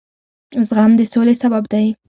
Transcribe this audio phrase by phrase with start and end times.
[0.67, 1.85] زغم د سولې سبب دی.